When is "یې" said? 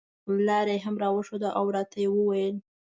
0.75-0.83, 2.03-2.09